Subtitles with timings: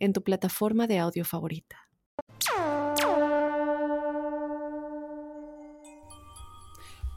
[0.00, 1.76] en tu plataforma de audio favorita.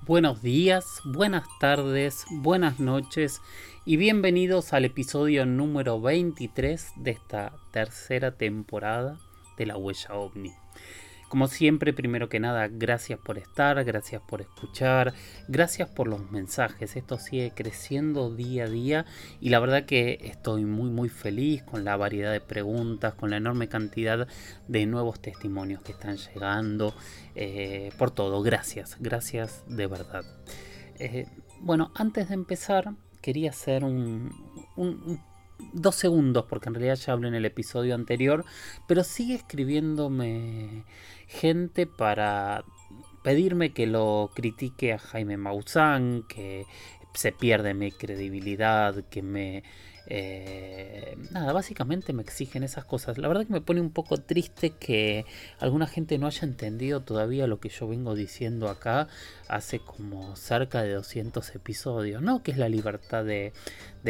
[0.05, 3.41] Buenos días, buenas tardes, buenas noches
[3.85, 9.17] y bienvenidos al episodio número 23 de esta tercera temporada
[9.57, 10.51] de La Huella OVNI.
[11.33, 15.15] Como siempre, primero que nada, gracias por estar, gracias por escuchar,
[15.47, 16.95] gracias por los mensajes.
[16.95, 19.05] Esto sigue creciendo día a día
[19.41, 23.37] y la verdad que estoy muy muy feliz con la variedad de preguntas, con la
[23.37, 24.27] enorme cantidad
[24.67, 26.93] de nuevos testimonios que están llegando,
[27.33, 28.43] eh, por todo.
[28.43, 30.23] Gracias, gracias de verdad.
[30.99, 31.25] Eh,
[31.61, 34.29] bueno, antes de empezar, quería hacer un,
[34.75, 35.19] un
[35.71, 38.43] dos segundos, porque en realidad ya hablé en el episodio anterior,
[38.87, 40.83] pero sigue escribiéndome
[41.33, 42.63] gente para
[43.23, 46.65] pedirme que lo critique a Jaime Maussan, que
[47.13, 49.63] se pierde mi credibilidad, que me
[50.05, 53.17] eh, nada, básicamente me exigen esas cosas.
[53.17, 55.25] La verdad que me pone un poco triste que
[55.59, 59.07] alguna gente no haya entendido todavía lo que yo vengo diciendo acá
[59.47, 62.43] hace como cerca de 200 episodios, ¿no?
[62.43, 63.53] Que es la libertad de,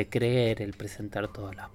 [0.10, 1.70] creer, el presentar todas las,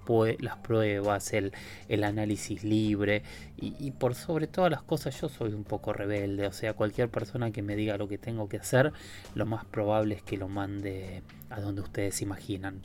[0.57, 1.53] pruebas, el,
[1.87, 3.23] el, análisis libre
[3.57, 7.51] y, por sobre todas las cosas yo soy un poco rebelde, o sea, cualquier persona
[7.51, 8.91] que me diga lo que tengo que hacer,
[9.35, 12.81] lo más probable es que lo mande a donde ustedes imaginan.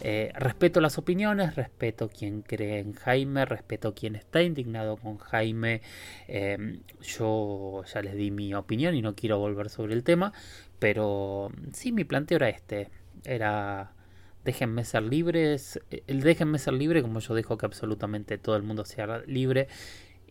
[0.00, 5.82] Eh, respeto las opiniones, respeto quien cree en Jaime, respeto quien está indignado con Jaime.
[6.28, 10.32] Eh, yo ya les di mi opinión y no quiero volver sobre el tema,
[10.78, 12.90] pero sí, mi planteo era este.
[13.24, 13.92] Era
[14.44, 18.84] déjenme ser libres, el déjenme ser libre como yo dejo que absolutamente todo el mundo
[18.84, 19.68] sea libre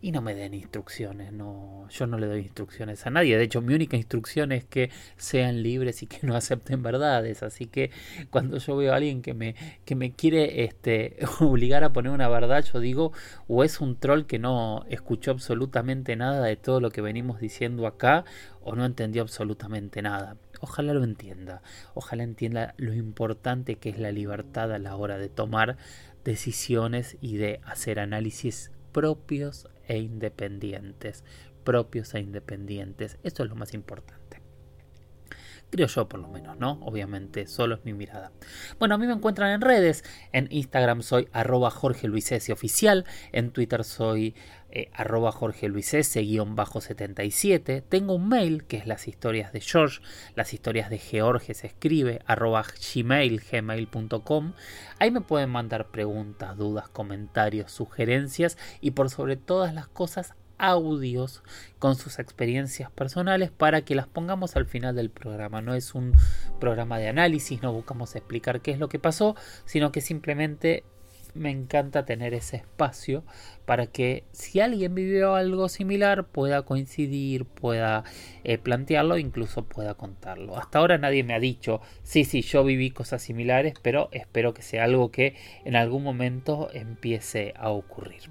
[0.03, 3.62] y no me den instrucciones, no, yo no le doy instrucciones a nadie, de hecho
[3.62, 7.90] mi única instrucción es que sean libres y que no acepten verdades, así que
[8.29, 12.28] cuando yo veo a alguien que me, que me quiere este, obligar a poner una
[12.28, 13.13] verdad, yo digo,
[13.47, 17.88] o es un troll que no escuchó absolutamente nada de todo lo que venimos diciendo
[17.88, 18.25] acá,
[18.62, 20.35] o no entendió absolutamente nada.
[20.63, 21.62] Ojalá lo entienda,
[21.94, 25.75] ojalá entienda lo importante que es la libertad a la hora de tomar
[26.24, 31.25] decisiones y de hacer análisis propios e independientes.
[31.66, 33.18] Propios e independientes.
[33.24, 34.22] Esto es lo más importante.
[35.73, 36.73] Creo yo por lo menos, ¿no?
[36.84, 38.31] Obviamente, solo es mi mirada.
[38.78, 40.03] Bueno, a mí me encuentran en redes.
[40.31, 42.07] En Instagram soy arroba Jorge
[42.53, 43.06] oficial.
[43.31, 44.35] En Twitter soy
[44.69, 45.69] eh, arroba Jorge
[46.53, 47.81] bajo 77.
[47.81, 50.01] Tengo un mail que es las historias de George.
[50.35, 52.63] Las historias de George se escribe arroba
[52.94, 54.53] gmail, gmail.com.
[55.00, 61.44] Ahí me pueden mandar preguntas, dudas, comentarios, sugerencias y por sobre todas las cosas audios
[61.80, 65.62] con sus experiencias personales para que las pongamos al final del programa.
[65.62, 66.14] No es un
[66.59, 70.84] programa de análisis, no buscamos explicar qué es lo que pasó, sino que simplemente
[71.34, 73.24] me encanta tener ese espacio
[73.66, 78.03] para que si alguien vivió algo similar pueda coincidir, pueda
[78.44, 80.58] eh, plantearlo, incluso pueda contarlo.
[80.58, 84.62] Hasta ahora nadie me ha dicho, sí, sí, yo viví cosas similares, pero espero que
[84.62, 88.22] sea algo que en algún momento empiece a ocurrir.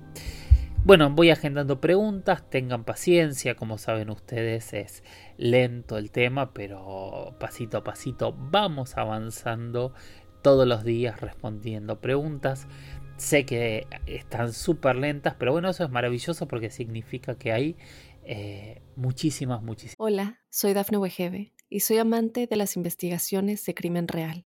[0.84, 5.04] Bueno, voy agendando preguntas, tengan paciencia, como saben ustedes es
[5.36, 9.94] lento el tema, pero pasito a pasito vamos avanzando
[10.42, 12.66] todos los días respondiendo preguntas.
[13.16, 17.76] Sé que están súper lentas, pero bueno, eso es maravilloso porque significa que hay
[18.24, 19.96] eh, muchísimas, muchísimas.
[20.00, 24.46] Hola, soy Dafne Wegebe y soy amante de las investigaciones de crimen real.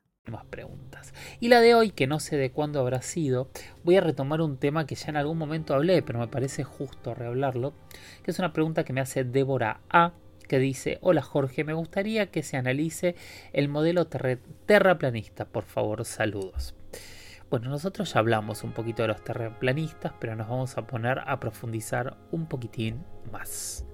[0.29, 1.13] más preguntas.
[1.39, 3.49] Y la de hoy, que no sé de cuándo habrá sido,
[3.83, 7.15] voy a retomar un tema que ya en algún momento hablé, pero me parece justo
[7.15, 7.73] rehablarlo,
[8.23, 10.13] que es una pregunta que me hace Débora A,
[10.47, 13.15] que dice, hola Jorge, me gustaría que se analice
[13.53, 16.75] el modelo terraplanista, por favor, saludos.
[17.49, 21.39] Bueno, nosotros ya hablamos un poquito de los terraplanistas, pero nos vamos a poner a
[21.39, 23.85] profundizar un poquitín más.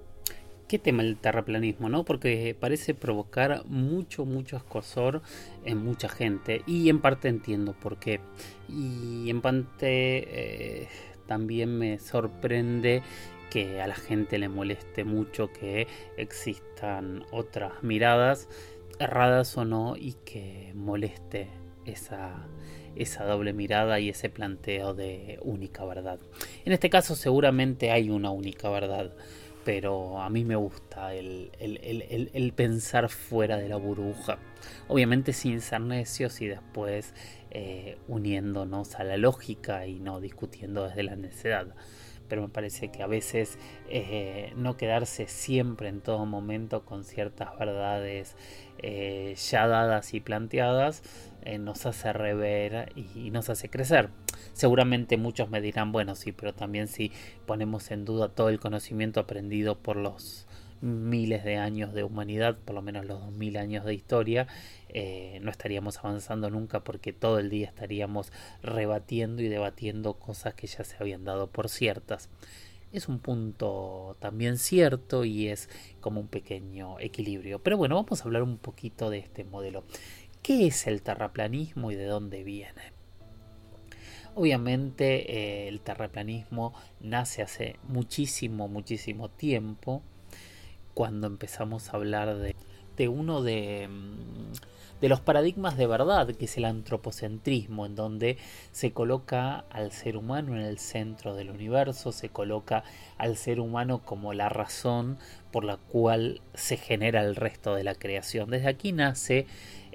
[0.67, 2.03] Qué tema el terraplanismo, ¿no?
[2.03, 5.21] Porque parece provocar mucho, mucho escosor
[5.65, 6.61] en mucha gente.
[6.67, 8.19] Y en parte entiendo por qué.
[8.67, 10.87] Y en parte eh,
[11.25, 13.01] también me sorprende
[13.49, 15.87] que a la gente le moleste mucho que
[16.17, 18.49] existan otras miradas,
[18.99, 21.47] erradas o no, y que moleste
[21.85, 22.45] esa,
[22.95, 26.19] esa doble mirada y ese planteo de única verdad.
[26.65, 29.13] En este caso seguramente hay una única verdad
[29.67, 34.37] pero a mí me gusta el, pensar fuera de la burbuja.
[34.87, 37.13] Obviamente sin ser necios y después
[37.51, 41.67] eh, uniéndonos a la lógica y no discutiendo desde la necedad.
[42.29, 43.59] Pero me parece que a veces
[43.89, 48.37] eh, no quedarse siempre en todo momento con ciertas verdades
[48.77, 51.03] eh, ya dadas y planteadas
[51.59, 54.11] nos hace rever y nos hace crecer.
[54.53, 57.11] Seguramente muchos me dirán, bueno, sí, pero también si
[57.45, 60.47] ponemos en duda todo el conocimiento aprendido por los
[60.81, 64.47] miles de años de humanidad, por lo menos los dos mil años de historia,
[64.89, 68.31] eh, no estaríamos avanzando nunca porque todo el día estaríamos
[68.61, 72.29] rebatiendo y debatiendo cosas que ya se habían dado por ciertas.
[72.93, 75.69] Es un punto también cierto y es
[75.99, 77.59] como un pequeño equilibrio.
[77.59, 79.83] Pero bueno, vamos a hablar un poquito de este modelo.
[80.41, 82.96] ¿Qué es el terraplanismo y de dónde viene?
[84.39, 90.03] Obviamente eh, el terraplanismo nace hace muchísimo, muchísimo tiempo,
[90.93, 96.55] cuando empezamos a hablar de, uno de, mm, de los paradigmas de verdad, que es
[96.57, 98.37] el antropocentrismo, en donde
[98.71, 102.83] se coloca al ser humano en el centro del universo, se coloca
[103.17, 105.17] al ser humano como la razón
[105.51, 108.51] por la cual se genera el resto de la creación.
[108.51, 109.47] Desde aquí nace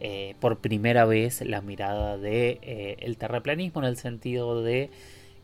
[0.04, 4.90] eh, por primera vez la mirada de eh, el terraplanismo en el sentido de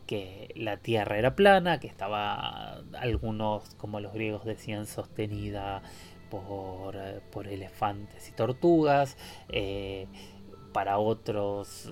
[0.05, 5.81] que la tierra era plana, que estaba algunos, como los griegos decían, sostenida
[6.29, 9.15] por, eh, por elefantes y tortugas,
[10.73, 11.89] para otros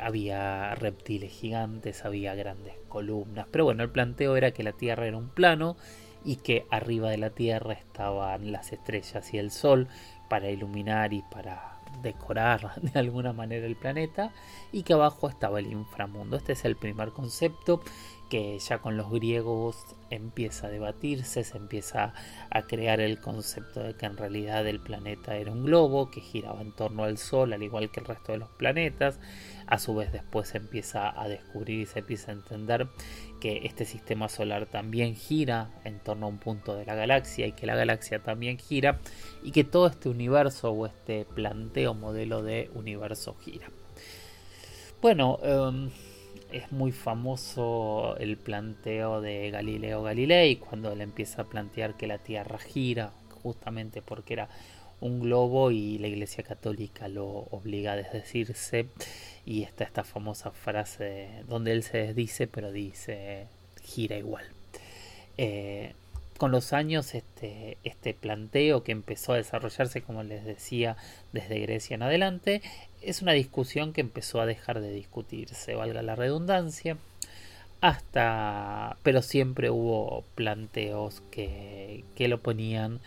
[0.00, 5.16] había reptiles gigantes, había grandes columnas, pero bueno, el planteo era que la tierra era
[5.16, 5.76] un plano
[6.24, 9.86] y que arriba de la tierra estaban las estrellas y el sol,
[10.28, 14.30] para iluminar y para decorar de alguna manera el planeta
[14.72, 16.36] y que abajo estaba el inframundo.
[16.36, 17.80] Este es el primer concepto
[18.28, 19.76] que ya con los griegos
[20.10, 22.12] empieza a debatirse, se empieza
[22.50, 26.60] a crear el concepto de que en realidad el planeta era un globo que giraba
[26.60, 29.18] en torno al Sol, al igual que el resto de los planetas.
[29.66, 32.88] A su vez después se empieza a descubrir y se empieza a entender
[33.40, 37.52] que este sistema solar también gira en torno a un punto de la galaxia y
[37.52, 38.98] que la galaxia también gira
[39.42, 43.68] y que todo este universo o este planteo modelo de universo gira.
[45.00, 45.90] Bueno, em,
[46.52, 52.18] es muy famoso el planteo de Galileo Galilei cuando él empieza a plantear que la
[52.18, 53.12] Tierra gira
[53.42, 54.48] justamente porque era
[55.00, 58.88] un globo y la Iglesia Católica lo obliga a desdecirse
[59.44, 63.46] y está esta famosa frase donde él se desdice pero dice
[63.82, 64.44] gira igual.
[65.36, 65.94] Eh,
[66.38, 70.96] con los años este, este planteo que empezó a desarrollarse, como les decía,
[71.32, 72.62] desde Grecia en adelante,
[73.02, 76.96] es una discusión que empezó a dejar de discutirse, valga la redundancia,
[77.80, 83.00] hasta, pero siempre hubo planteos que, que lo ponían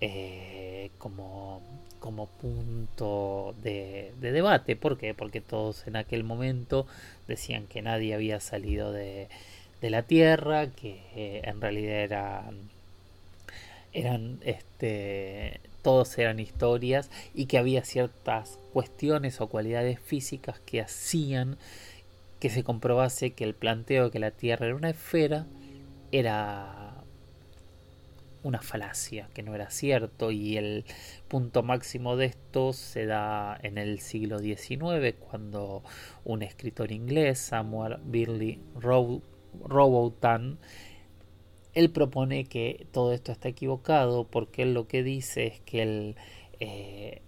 [0.00, 1.62] eh, como
[1.98, 4.76] como punto de, debate.
[4.76, 5.14] ¿Por qué?
[5.14, 6.86] Porque todos en aquel momento
[7.26, 9.28] decían que nadie había salido de,
[9.82, 12.70] la Tierra, que eh, en realidad eran,
[13.92, 21.56] eran este, todos eran historias y que había ciertas cuestiones o cualidades físicas que hacían
[22.40, 25.46] que se comprobase que el planteo de que la Tierra era una esfera
[26.12, 26.94] era
[28.42, 30.84] una falacia, que no era cierto, y el
[31.28, 35.82] punto máximo de esto se da en el siglo XIX, cuando
[36.24, 38.60] un escritor inglés, Samuel Birley
[39.64, 40.58] Robotan,
[41.74, 46.16] él propone que todo esto está equivocado porque él lo que dice es que él
[46.60, 47.22] eh,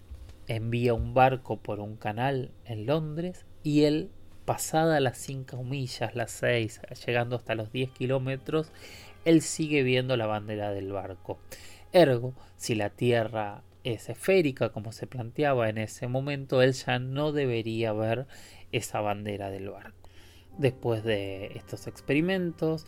[0.49, 4.11] envía un barco por un canal en Londres y él
[4.45, 8.73] pasada las 5 millas, las 6, llegando hasta los 10 kilómetros,
[9.25, 11.39] él sigue viendo la bandera del barco.
[11.93, 17.31] Ergo, si la Tierra es esférica como se planteaba en ese momento, él ya no
[17.33, 18.27] debería ver
[18.73, 20.00] esa bandera del barco.
[20.59, 22.87] Después de estos experimentos,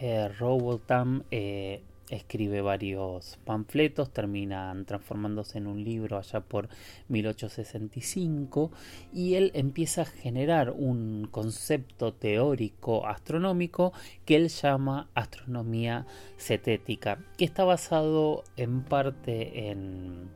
[0.00, 6.68] eh, Robotham eh, escribe varios panfletos, terminan transformándose en un libro allá por
[7.08, 8.70] 1865
[9.12, 13.92] y él empieza a generar un concepto teórico astronómico
[14.24, 16.06] que él llama astronomía
[16.38, 20.30] cetética, que está basado en parte en,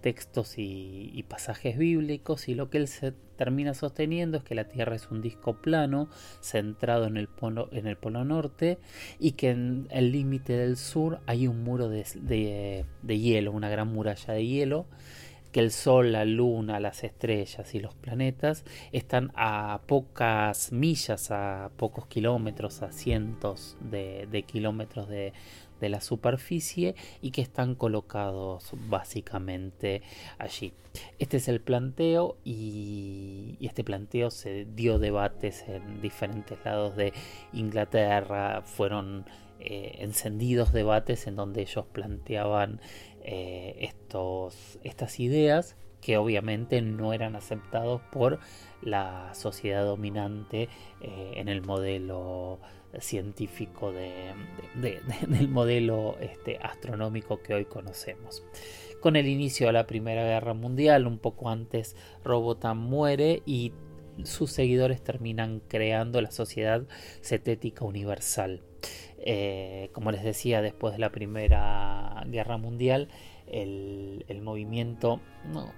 [0.00, 4.64] textos y, y, pasajes bíblicos y lo que él se termina sosteniendo es que la
[4.64, 6.10] Tierra es un disco plano
[6.42, 8.78] centrado en el polo, en el polo norte
[9.18, 14.34] y que en el límite del sur hay un muro de, hielo, una gran muralla
[14.34, 14.84] de hielo
[15.52, 21.70] que el Sol, la Luna, las estrellas y los planetas están a pocas millas, a
[21.78, 25.32] pocos kilómetros, a cientos de kilómetros de,
[25.80, 30.02] de la superficie y que están colocados básicamente
[30.38, 30.72] allí.
[31.18, 37.12] Este es el planteo y, este planteo se dio debates en diferentes lados de
[37.52, 39.24] Inglaterra, fueron
[39.60, 42.80] eh, encendidos debates en donde ellos planteaban
[43.22, 48.40] eh, estos, estas ideas que obviamente no eran aceptados por
[48.82, 50.68] la sociedad dominante
[51.00, 52.58] eh, en el modelo
[52.98, 53.92] científico
[54.74, 58.42] del modelo este, astronómico que hoy conocemos.
[59.00, 63.72] Con el inicio de la Primera Guerra Mundial, un poco antes, Robotham muere y
[64.24, 66.82] sus seguidores terminan creando la Sociedad
[67.22, 68.62] Cetética Universal.
[69.18, 73.08] Eh, como les decía, después de la Primera Guerra Mundial,
[73.46, 75.20] el, el movimiento
[75.52, 75.72] no,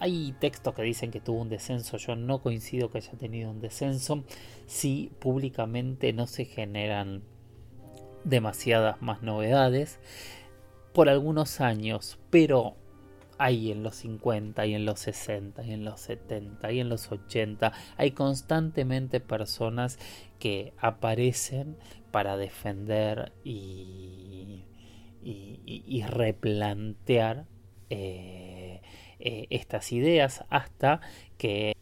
[0.00, 3.60] hay textos que dicen que tuvo un descenso, yo no coincido que haya tenido un
[3.60, 4.24] descenso,
[4.66, 7.22] si públicamente no se generan
[8.24, 9.98] demasiadas más novedades
[10.92, 12.76] por algunos años, pero
[13.38, 17.12] hay en los 50 y en los 60 y en los 70 y en los
[17.12, 19.98] 80 hay constantemente personas
[20.38, 21.76] que aparecen
[22.10, 24.64] para defender y,
[26.08, 27.46] replantear
[27.90, 28.80] eh,
[29.18, 31.00] eh, estas ideas hasta
[31.38, 31.74] que,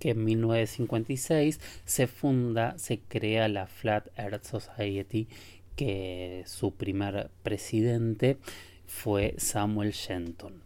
[0.00, 5.28] en 1956 se funda, se crea la Flat Earth Society,
[5.76, 8.38] que su primer presidente
[8.86, 10.62] fue Samuel Shenton.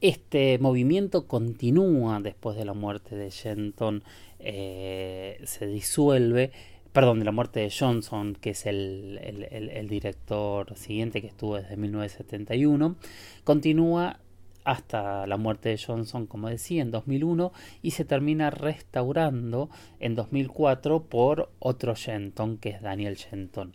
[0.00, 4.04] Este movimiento continúa después de la muerte de Shenton,
[4.38, 6.52] eh, se disuelve,
[6.92, 9.18] perdón, de la muerte de Johnson, que es el,
[9.50, 12.96] el, director siguiente que estuvo desde 1971,
[13.42, 14.20] continúa
[14.68, 21.04] hasta la muerte de Johnson, como decía, en 2001 y se termina restaurando en 2004
[21.04, 23.74] por otro Shenton, que es Daniel Shenton.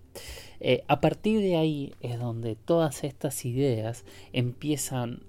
[0.59, 5.23] Eh, a partir de ahí es donde todas estas ideas empiezan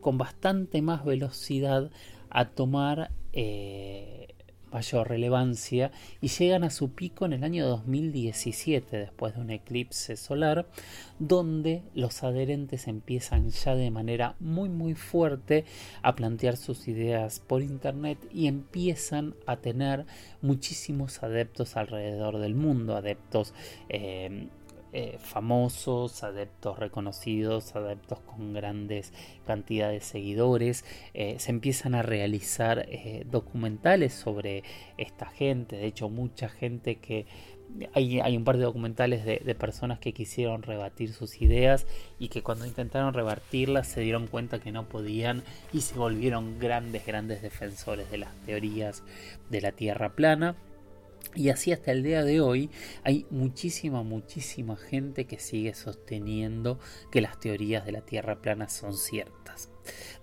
[0.00, 1.92] con bastante más velocidad
[2.28, 4.33] a tomar eh,
[4.74, 10.16] mayor relevancia y llegan a su pico en el año 2017 después de un eclipse
[10.16, 10.66] solar
[11.20, 15.64] donde los adherentes empiezan ya de manera muy muy fuerte
[16.02, 20.06] a plantear sus ideas por internet y empiezan a tener
[20.42, 23.54] muchísimos adeptos alrededor del mundo adeptos
[23.88, 24.48] eh,
[24.96, 29.12] eh, famosos, adeptos reconocidos, adeptos con grandes
[29.44, 30.84] cantidades de seguidores.
[31.14, 34.62] Eh, se empiezan a realizar eh, documentales sobre
[34.96, 35.74] esta gente.
[35.74, 37.26] De hecho, mucha gente que...
[37.92, 41.86] Hay, hay un par de documentales de, de, personas que quisieron rebatir sus ideas
[42.20, 47.04] y que cuando intentaron rebatirlas se dieron cuenta que no podían y se volvieron grandes,
[47.04, 49.02] grandes defensores de las teorías
[49.50, 50.54] de la Tierra plana.
[51.34, 52.70] Y así hasta el día de hoy
[53.02, 56.78] hay muchísima, muchísima gente que sigue sosteniendo
[57.10, 59.70] que las teorías de la Tierra plana son ciertas.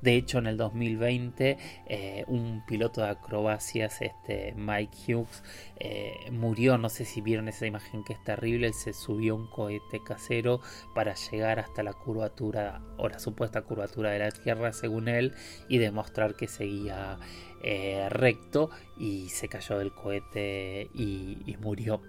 [0.02, 5.44] De hecho, en el 2020, eh, un piloto de acrobacias, este Mike Hughes,
[5.80, 6.78] eh, murió.
[6.78, 8.68] No sé si vieron esa imagen que es terrible.
[8.68, 10.62] Él se subió un cohete casero
[10.96, 15.34] para llegar hasta la curvatura o la supuesta curvatura de la Tierra, según él,
[15.70, 17.20] y demostrar que seguía
[17.64, 22.02] eh, recto y se cayó del cohete y, murió.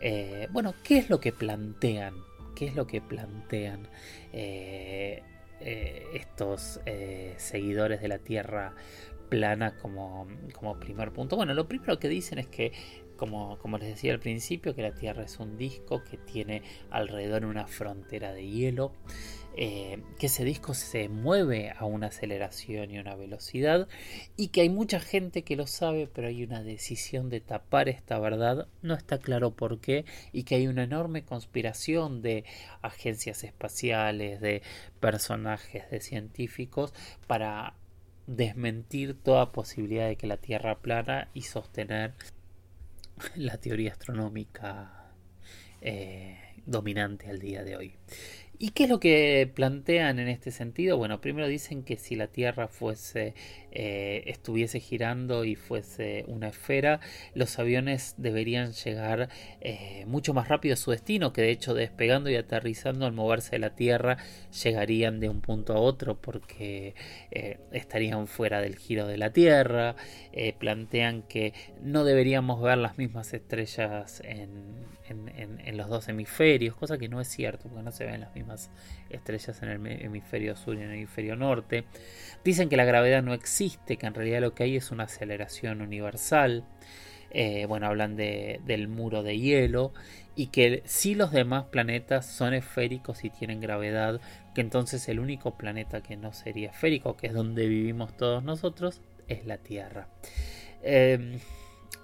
[0.00, 2.14] Eh, bueno, ¿qué es lo que plantean?
[2.54, 3.88] ¿Qué es lo que plantean
[4.32, 5.22] eh,
[6.12, 6.80] estos
[7.36, 8.74] seguidores de la Tierra
[9.28, 11.36] plana como, como primer punto?
[11.36, 12.72] Bueno, lo primero que dicen es que
[13.16, 17.44] como, como, les decía al principio, que la Tierra es un disco que tiene alrededor
[17.44, 18.92] una frontera de hielo.
[19.58, 23.88] Eh, que ese disco se mueve a una aceleración y una velocidad
[24.36, 28.18] y que hay mucha gente que lo sabe pero hay una decisión de tapar esta
[28.18, 32.44] verdad no está claro por qué y que hay una enorme conspiración de
[32.82, 34.60] agencias espaciales de
[35.00, 36.92] personajes de científicos
[37.26, 37.76] para
[38.26, 42.12] desmentir toda posibilidad de que la Tierra plana y sostener
[43.36, 45.12] la teoría astronómica
[45.80, 47.94] eh, dominante al día de hoy.
[48.58, 50.96] ¿Y qué es lo que plantean en este sentido?
[50.96, 53.34] Bueno, primero dicen que si la Tierra fuese
[53.70, 57.00] eh, estuviese girando y fuese una esfera,
[57.34, 59.28] los aviones deberían llegar
[59.60, 63.52] eh, mucho más rápido a su destino, que de hecho despegando y aterrizando al moverse
[63.52, 64.16] de la Tierra
[64.62, 66.94] llegarían de un punto a otro porque
[67.30, 69.96] eh, estarían fuera del giro de la Tierra.
[70.58, 77.08] plantean que no deberíamos ver las mismas estrellas en, en, los dos hemisferios, cosa que
[77.08, 78.70] no es cierto, porque no se ven las mismas
[79.10, 81.84] estrellas en el hemisferio sur y en el hemisferio norte.
[82.44, 85.82] Dicen que la gravedad no existe, que en realidad lo que hay es una aceleración
[85.82, 86.64] universal.
[87.30, 89.92] Eh, bueno, hablan de, del muro de hielo
[90.36, 94.20] y que si los demás planetas son esféricos y tienen gravedad,
[94.54, 99.02] que entonces el único planeta que no sería esférico, que es donde vivimos todos nosotros,
[99.28, 100.08] es la Tierra.
[100.82, 101.38] Eh,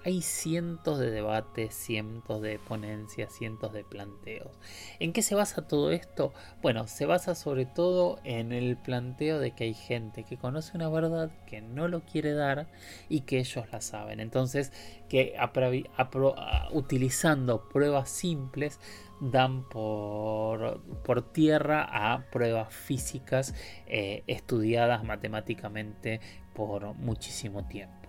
[0.05, 4.51] hay cientos de debates, cientos de ponencias, cientos de planteos.
[4.99, 6.33] ¿En qué se basa todo esto?
[6.61, 10.89] Bueno, se basa sobre todo en el planteo de que hay gente que conoce una
[10.89, 12.67] verdad que no lo quiere dar
[13.09, 14.19] y que ellos la saben.
[14.19, 14.71] Entonces,
[15.07, 15.35] que
[16.71, 18.79] utilizando pruebas simples
[19.21, 20.81] dan por,
[21.31, 26.19] tierra a pruebas físicas eh, estudiadas matemáticamente
[26.53, 28.02] por muchísimo tiempo.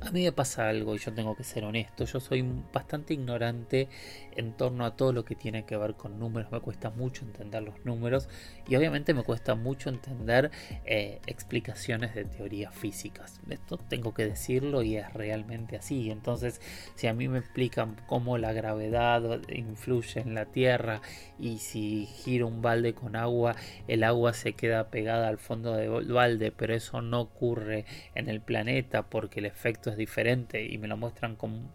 [0.00, 2.04] A mí me pasa algo y yo tengo que ser honesto.
[2.04, 3.88] Yo soy bastante ignorante
[4.36, 6.50] en torno a todo lo que tiene que ver con números.
[6.50, 8.28] Me cuesta mucho entender los números
[8.68, 10.50] y obviamente me cuesta mucho entender
[10.84, 13.40] eh, explicaciones de teorías físicas.
[13.48, 16.10] Esto tengo que decirlo y es realmente así.
[16.10, 16.60] Entonces,
[16.94, 21.00] si a mí me explican cómo la gravedad influye en la Tierra
[21.38, 23.56] y si giro un balde con agua,
[23.88, 27.84] el agua se queda pegada al fondo del balde, pero eso no ocurre
[28.14, 31.72] en el planeta porque el efecto es diferente y me lo muestran con,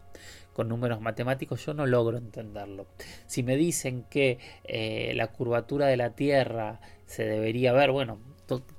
[0.68, 2.88] números matemáticos, yo no logro entenderlo.
[3.28, 8.20] Si me dicen que eh, la curvatura de la Tierra se debería ver, bueno,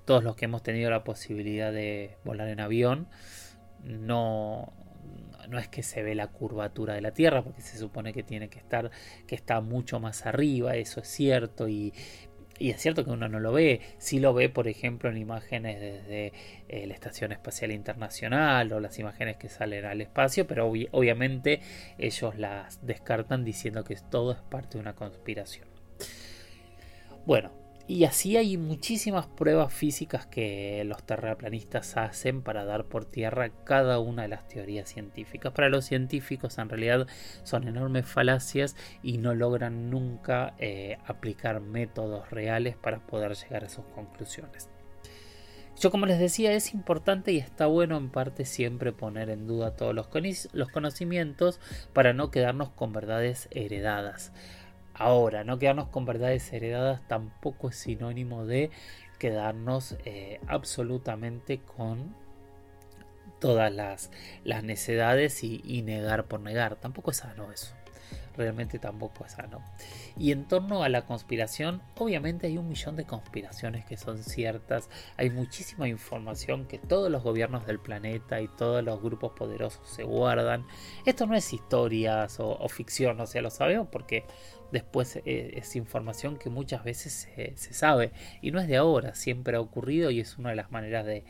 [0.04, 3.08] todos los que hemos tenido la posibilidad de volar en avión,
[3.82, 4.75] no,
[5.49, 8.49] no es que se ve la curvatura de la Tierra, porque se supone que tiene
[8.49, 8.90] que estar,
[9.26, 11.92] que está mucho más arriba, eso es cierto, y
[12.61, 15.81] y es cierto que uno no lo ve, sí lo ve por ejemplo en imágenes
[15.81, 16.33] desde
[16.69, 21.63] eh, la Estación Espacial Internacional o las imágenes que salen al espacio, pero obviamente
[21.99, 25.67] ellos las descartan diciendo que todo es parte de una conspiración.
[27.25, 27.50] Bueno,
[27.91, 33.99] y así hay muchísimas pruebas físicas que los terraplanistas hacen para dar por tierra cada
[33.99, 35.53] una de las teorías científicas.
[35.53, 37.09] Para los científicos en realidad
[37.43, 43.69] son enormes falacias y no logran nunca eh, aplicar métodos reales para poder llegar a
[43.69, 44.69] sus conclusiones.
[45.81, 49.75] Yo como les decía es importante y está bueno en parte siempre poner en duda
[49.75, 50.09] todos los,
[50.53, 51.59] los conocimientos
[51.93, 54.33] para no quedarnos con verdades heredadas.
[55.00, 58.71] Ahora, no quedarnos con verdades heredadas tampoco es sinónimo de
[59.19, 62.15] quedarnos eh, absolutamente con
[63.39, 64.10] todas las,
[64.45, 66.76] las necedades y, negar por negar.
[66.76, 67.75] Tampoco es sano eso.
[68.36, 69.65] Realmente tampoco es sano.
[70.19, 74.91] Y en torno a la conspiración, obviamente hay un millón de conspiraciones que son ciertas.
[75.17, 80.02] Hay muchísima información que todos los gobiernos del planeta y todos los grupos poderosos se
[80.02, 80.67] guardan.
[81.06, 84.26] Esto no es historias o, o ficción, o sea, lo sabemos porque
[84.73, 89.56] después eh, es información que muchas veces se, sabe y no es de ahora, siempre
[89.56, 91.25] ha ocurrido y es una de las maneras de,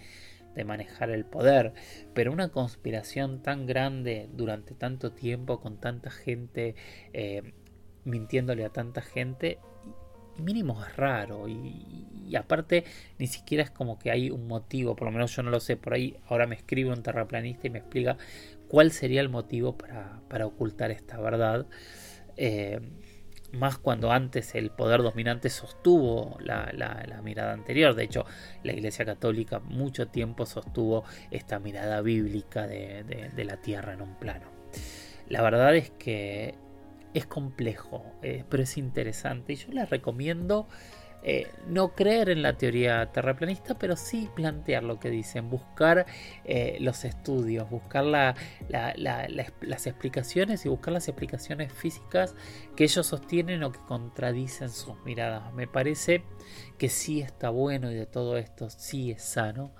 [0.64, 1.72] manejar el poder.
[2.12, 6.74] Pero una conspiración tan grande durante tanto tiempo con tanta gente
[7.14, 7.54] eh,
[8.04, 9.58] mintiéndole a tanta gente,
[10.36, 12.84] mínimo es raro y, y, aparte
[13.18, 15.76] ni siquiera es como que hay un motivo, por lo menos yo no lo sé,
[15.76, 18.16] por ahí ahora me escribe un terraplanista y me explica
[18.68, 21.66] cuál sería el motivo para, para ocultar esta verdad.
[22.36, 22.80] Eh,
[23.52, 27.94] más cuando antes el poder dominante sostuvo la, mirada anterior.
[27.94, 28.24] De hecho,
[28.62, 34.46] la Iglesia Católica mucho tiempo sostuvo esta mirada bíblica de, la tierra en un plano.
[35.28, 36.54] La verdad es que
[37.14, 40.68] es complejo, eh, pero es interesante y yo les recomiendo
[41.22, 46.06] eh, no creer en la teoría terraplanista, pero sí plantear lo que dicen, buscar
[46.44, 52.34] eh, los estudios, buscar las explicaciones y buscar las explicaciones físicas
[52.76, 55.52] que ellos sostienen o que contradicen sus miradas.
[55.52, 56.24] Me parece
[56.78, 59.74] que sí está bueno y de todo esto sí es sano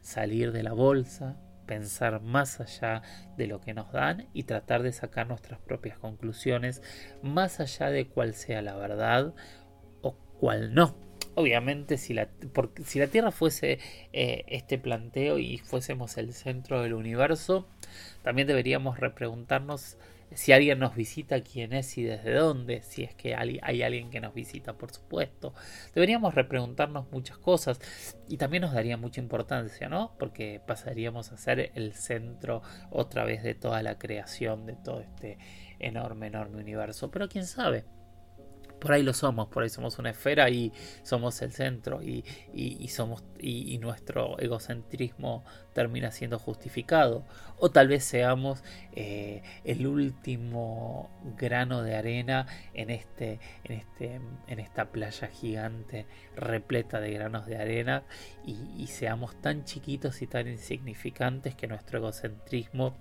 [0.00, 3.02] salir de la bolsa, pensar más allá
[3.36, 6.82] de lo que nos dan y tratar de sacar nuestras propias conclusiones,
[7.22, 9.34] más allá de cuál sea la verdad
[10.40, 10.94] cual no.
[11.34, 12.28] Obviamente, si la,
[12.84, 13.78] si la Tierra fuese
[14.12, 17.68] eh, este planteo y fuésemos el centro del universo,
[18.22, 19.98] también deberíamos repreguntarnos
[20.34, 24.20] si alguien nos visita, quién es y desde dónde, si es que hay, alguien que
[24.20, 25.54] nos visita, por supuesto.
[25.94, 27.80] Deberíamos repreguntarnos muchas cosas
[28.28, 30.14] y también nos daría mucha importancia, ¿no?
[30.18, 35.38] Porque pasaríamos a ser el centro otra vez de toda la creación, de todo este
[35.78, 37.10] enorme, enorme universo.
[37.10, 37.84] Pero quién sabe,
[38.78, 42.24] por ahí lo somos, por ahí somos una esfera y somos el centro y,
[42.88, 47.24] somos y, nuestro egocentrismo termina siendo justificado.
[47.58, 48.62] O tal vez seamos
[48.92, 57.00] eh, el último grano de arena en este en este en esta playa gigante repleta
[57.00, 58.04] de granos de arena
[58.46, 62.96] y seamos tan chiquitos y tan insignificantes que nuestro egocentrismo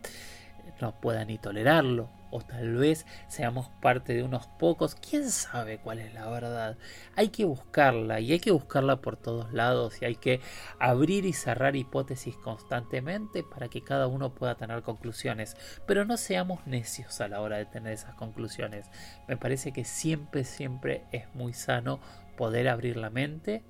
[0.81, 5.99] no pueda ni tolerarlo o tal vez seamos parte de unos pocos, quién sabe cuál
[5.99, 6.77] es la verdad.
[7.15, 10.41] Hay que buscarla y hay que buscarla por todos lados y hay que
[10.79, 16.65] abrir y cerrar hipótesis constantemente para que cada uno pueda tener conclusiones, pero no seamos
[16.67, 18.89] necios a la hora de tener esas conclusiones.
[19.27, 21.99] Me parece que siempre, siempre es muy sano
[22.35, 23.63] poder abrir la mente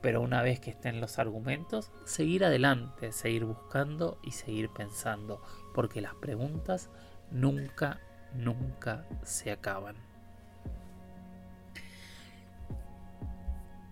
[0.00, 5.42] pero una vez que estén los argumentos, seguir adelante, seguir buscando y seguir pensando,
[5.78, 6.90] porque las preguntas
[7.30, 8.00] nunca,
[8.34, 9.94] nunca se acaban.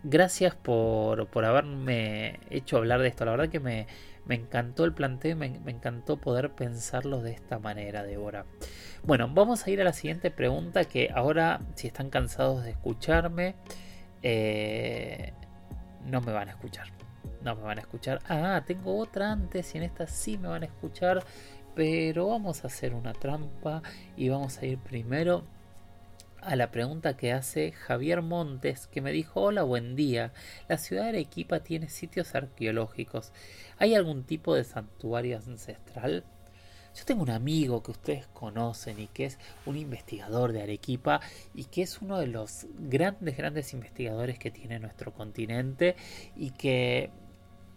[0.02, 3.24] Gracias por, por haberme hecho hablar de esto.
[3.24, 3.86] La verdad que me,
[4.24, 8.46] me encantó el planteo, me, me, encantó poder pensarlo de esta manera, Débora.
[9.04, 13.54] Bueno, vamos a ir a la siguiente pregunta que ahora, si están cansados de escucharme,
[14.24, 15.32] eh,
[16.04, 16.88] no me van a escuchar.
[17.42, 18.18] No me van a escuchar.
[18.28, 21.22] Ah, tengo otra antes y en esta sí me van a escuchar.
[21.76, 23.82] Pero vamos a hacer una trampa
[24.16, 25.44] y vamos a ir primero
[26.40, 30.32] a la pregunta que hace Javier Montes, que me dijo, hola, buen día.
[30.68, 33.30] La ciudad de Arequipa tiene sitios arqueológicos.
[33.76, 36.24] ¿Hay algún tipo de santuario ancestral?
[36.94, 41.20] Yo tengo un amigo que ustedes conocen y que es un investigador de Arequipa
[41.54, 45.94] y que es uno de los grandes, grandes investigadores que tiene nuestro continente
[46.36, 47.10] y que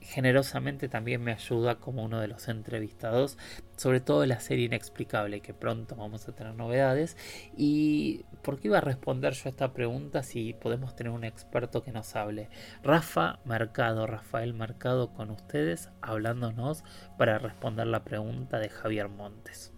[0.02, 3.38] generosamente también me ayuda como uno de los entrevistados,
[3.76, 7.18] sobre todo la serie Inexplicable, que pronto vamos a tener novedades.
[7.58, 11.84] ¿Y por qué iba a responder yo a esta pregunta si podemos tener un experto
[11.84, 12.50] que nos hable?
[12.84, 16.84] Rafa Mercado, Rafael Mercado con ustedes, hablándonos
[17.18, 19.74] para responder la pregunta de Javier Montes.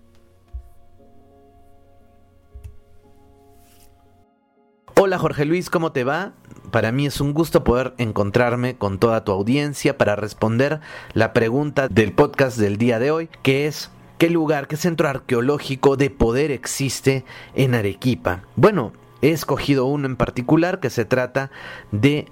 [5.04, 6.36] Hola Jorge Luis, ¿cómo te va?
[6.70, 10.80] Para mí es un gusto poder encontrarme con toda tu audiencia para responder
[11.14, 15.98] la pregunta del podcast del día de hoy, que es ¿qué lugar, qué centro arqueológico
[15.98, 18.44] de poder existe en Arequipa?
[18.56, 21.52] Bueno, he escogido uno en particular que se trata
[21.92, 22.28] de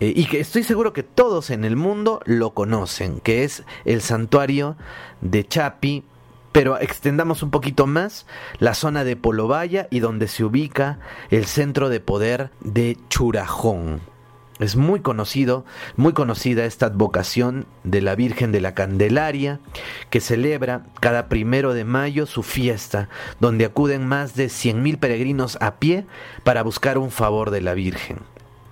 [0.00, 4.00] eh, y que estoy seguro que todos en el mundo lo conocen, que es el
[4.00, 4.76] santuario
[5.20, 6.04] de Chapi
[6.56, 8.24] pero extendamos un poquito más
[8.60, 14.00] la zona de Polovaya y donde se ubica el centro de poder de Churajón.
[14.58, 15.66] Es muy conocido,
[15.96, 19.60] muy conocida esta advocación de la Virgen de la Candelaria,
[20.08, 25.74] que celebra cada primero de mayo su fiesta, donde acuden más de 100.000 peregrinos a
[25.74, 26.06] pie
[26.42, 28.20] para buscar un favor de la Virgen.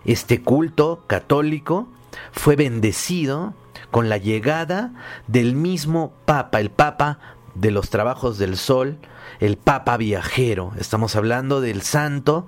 [0.06, 1.86] Este culto católico
[2.32, 3.52] fue bendecido
[3.90, 4.92] con la llegada
[5.26, 7.18] del mismo Papa, el Papa
[7.54, 8.98] de los trabajos del sol,
[9.40, 10.72] el Papa viajero.
[10.78, 12.46] Estamos hablando del santo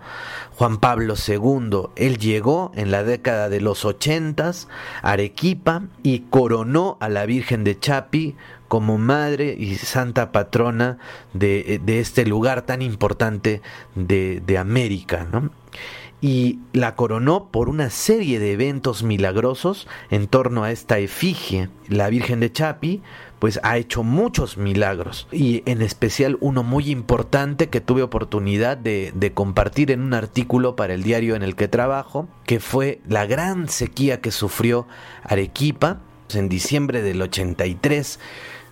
[0.56, 1.88] Juan Pablo II.
[1.96, 4.68] Él llegó en la década de los ochentas
[5.02, 8.36] a Arequipa y coronó a la Virgen de Chapi
[8.68, 10.98] como madre y santa patrona
[11.32, 13.62] de, este lugar tan importante
[13.94, 15.26] de, de América.
[15.30, 15.50] ¿no?
[16.20, 21.68] y la coronó por una serie de eventos milagrosos en torno a esta efigie.
[21.88, 23.02] La Virgen de Chapi
[23.38, 29.32] pues ha hecho muchos milagros y en especial uno muy importante que tuve oportunidad de,
[29.34, 33.68] compartir en un artículo para el diario en el que trabajo, que fue la gran
[33.68, 34.86] sequía que sufrió
[35.22, 36.00] Arequipa
[36.34, 38.18] en diciembre del 83.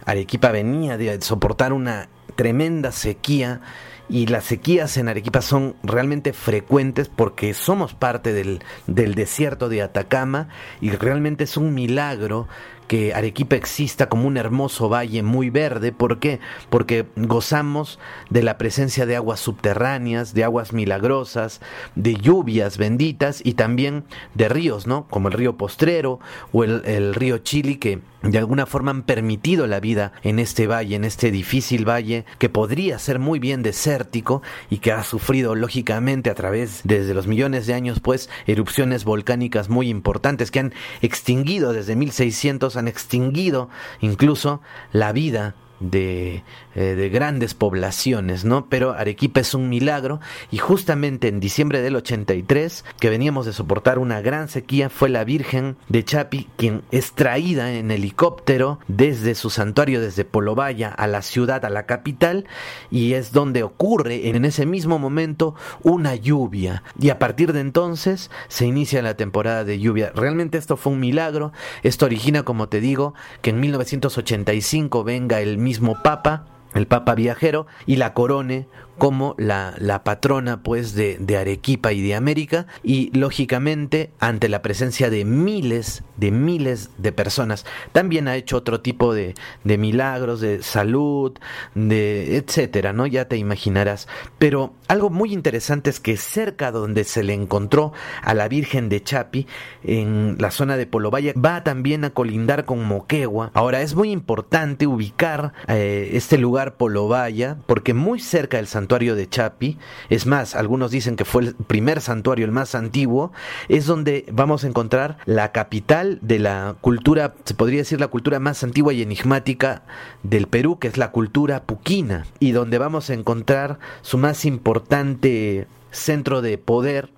[0.07, 3.61] Arequipa venía de soportar una tremenda sequía
[4.09, 9.83] y las sequías en Arequipa son realmente frecuentes porque somos parte del, del, desierto de
[9.83, 10.49] Atacama
[10.81, 12.47] y realmente es un milagro
[12.87, 15.93] que Arequipa exista como un hermoso valle muy verde.
[15.93, 16.41] ¿Por qué?
[16.71, 17.99] Porque gozamos
[18.31, 21.61] de la presencia de aguas subterráneas, de aguas milagrosas,
[21.95, 25.07] de lluvias benditas y también de ríos, ¿no?
[25.09, 26.21] Como el río Postrero
[26.53, 30.97] o el, río Chili que de alguna forma han permitido la vida en este valle,
[30.97, 36.31] en este difícil valle que podría ser muy bien desértico y que ha sufrido lógicamente
[36.31, 41.75] a través desde los millones de años pues erupciones volcánicas muy importantes que han extinguido
[41.75, 43.69] desde 1600 han extinguido
[44.01, 44.61] incluso
[44.93, 45.55] la vida
[45.91, 46.43] de,
[46.75, 48.67] eh, de, grandes poblaciones, ¿no?
[48.69, 50.21] Pero Arequipa es un milagro
[50.51, 55.25] y justamente en diciembre del 83, que veníamos de soportar una gran sequía, fue la
[55.25, 61.23] Virgen de Chapi quien es traída en helicóptero desde su santuario, desde Polovaya a la
[61.23, 62.47] ciudad, a la capital,
[62.91, 66.83] y es donde ocurre en ese mismo momento una lluvia.
[66.99, 70.13] Y a partir de entonces se inicia la temporada de lluvia.
[70.15, 71.53] Realmente esto fue un milagro.
[71.83, 77.67] Esto origina, como te digo, que en 1985 venga el mismo Papa el Papa viajero
[77.87, 82.67] y la corone como la, la patrona pues de, de, Arequipa y de América.
[82.83, 88.81] Y lógicamente ante la presencia de miles de miles de personas también ha hecho otro
[88.81, 91.37] tipo de, de milagros de salud
[91.75, 94.09] de etcétera no ya te imaginarás.
[94.39, 99.03] Pero algo muy interesante es que cerca donde se le encontró a la Virgen de
[99.03, 99.47] Chapi
[99.83, 103.51] en la zona de Polovaya va también a colindar con Moquegua.
[103.55, 109.17] Ahora es muy importante ubicar eh, este lugar Polovaya porque muy cerca del San santuario
[109.17, 109.79] de Chapi,
[110.11, 113.33] es más, algunos dicen que fue el primer santuario, el más antiguo,
[113.71, 118.41] es donde vamos a encontrar la capital de la cultura, se podría decir la cultura
[118.41, 119.85] más antigua y enigmática
[120.23, 125.67] del Perú, que es la cultura puquina, y donde vamos a encontrar su más importante
[125.91, 127.09] centro de poder,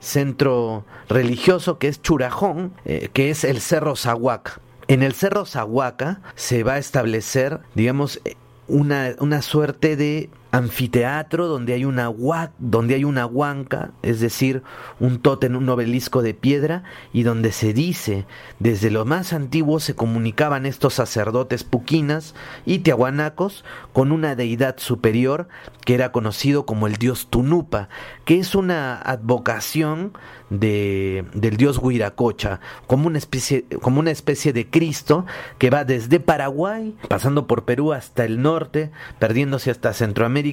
[0.00, 4.58] centro religioso, que es Churajón, eh, que es el Cerro Zahuaca.
[4.88, 8.20] En el Cerro Zahuaca se va a establecer, digamos,
[8.68, 12.12] una, una suerte de anfiteatro donde hay una
[12.58, 14.62] donde hay una huanca, es decir,
[15.00, 18.24] un tótem, un obelisco de piedra y donde se dice
[18.60, 25.48] desde lo más antiguo se comunicaban estos sacerdotes puquinas y tiahuanacos con una deidad superior
[25.84, 27.88] que era conocido como el dios Tunupa,
[28.24, 30.12] que es una advocación
[30.50, 35.26] de, del dios Huiracocha, como una, especie, como una especie de Cristo
[35.58, 40.43] que va desde Paraguay, pasando por Perú hasta el norte, perdiéndose hasta Centroamérica,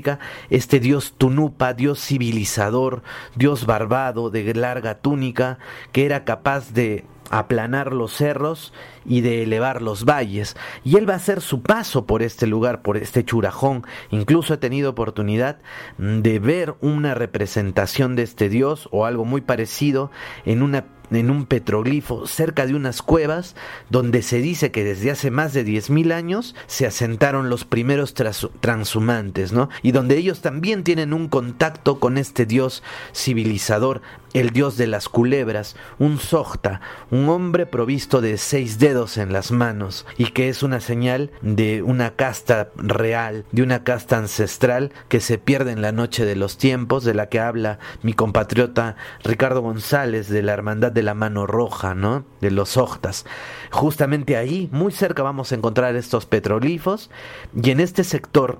[0.49, 3.03] este dios Tunupa, dios civilizador,
[3.35, 5.59] dios barbado, de larga túnica,
[5.91, 8.73] que era capaz de aplanar los cerros
[9.05, 10.55] y de elevar los valles.
[10.83, 13.85] Y él va a hacer su paso por este lugar, por este churajón.
[14.09, 15.59] Incluso he tenido oportunidad
[15.97, 20.11] de ver una representación de este dios o algo muy parecido
[20.45, 23.55] en una en un petroglifo cerca de unas cuevas
[23.89, 29.51] donde se dice que desde hace más de 10.000 años se asentaron los primeros transhumantes,
[29.51, 29.69] ¿no?
[29.81, 34.01] Y donde ellos también tienen un contacto con este dios civilizador,
[34.33, 39.51] el dios de las culebras, un sojta, un hombre provisto de seis dedos en las
[39.51, 45.19] manos y que es una señal de una casta real, de una casta ancestral que
[45.19, 49.61] se pierde en la noche de los tiempos, de la que habla mi compatriota Ricardo
[49.61, 52.25] González de la Hermandad de la mano roja, ¿no?
[52.39, 53.25] De los octas.
[53.71, 57.09] Justamente ahí, muy cerca, vamos a encontrar estos petrolifos
[57.61, 58.59] y en este sector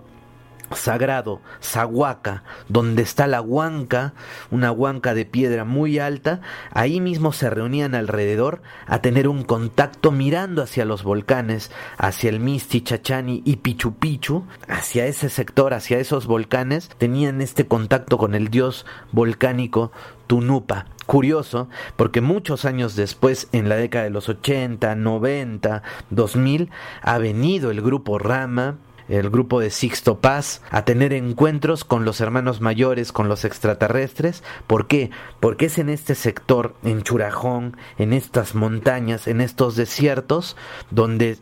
[0.74, 4.14] sagrado, Zahuaca, donde está la huanca,
[4.50, 10.12] una huanca de piedra muy alta, ahí mismo se reunían alrededor a tener un contacto
[10.12, 16.00] mirando hacia los volcanes, hacia el Misti, Chachani y Pichu Pichu, hacia ese sector, hacia
[16.00, 19.92] esos volcanes, tenían este contacto con el dios volcánico
[20.28, 20.86] Tunupa.
[21.08, 26.70] Curioso, porque muchos años después, en la década de los 80, 90, 2000,
[27.02, 28.78] ha venido el grupo Rama,
[29.12, 34.42] el grupo de Sixto Paz a tener encuentros con los hermanos mayores, con los extraterrestres.
[34.68, 35.12] ¿Por qué?
[35.40, 40.56] Porque es en este sector, en Churajón, en estas montañas, en estos desiertos,
[40.92, 41.38] donde